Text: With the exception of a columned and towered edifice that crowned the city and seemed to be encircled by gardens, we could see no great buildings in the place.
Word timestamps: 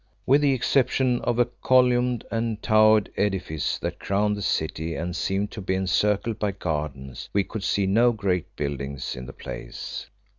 With 0.25 0.41
the 0.41 0.53
exception 0.53 1.21
of 1.21 1.37
a 1.37 1.45
columned 1.45 2.25
and 2.31 2.59
towered 2.63 3.11
edifice 3.17 3.77
that 3.77 3.99
crowned 3.99 4.35
the 4.35 4.41
city 4.41 4.95
and 4.95 5.15
seemed 5.15 5.51
to 5.51 5.61
be 5.61 5.75
encircled 5.75 6.39
by 6.39 6.53
gardens, 6.53 7.29
we 7.33 7.43
could 7.43 7.61
see 7.63 7.85
no 7.85 8.11
great 8.11 8.55
buildings 8.55 9.15
in 9.15 9.27
the 9.27 9.31
place. 9.33 10.07